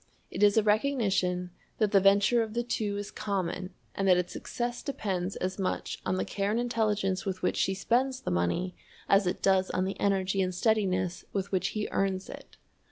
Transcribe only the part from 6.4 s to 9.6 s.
and intelligence with which she spends the money as it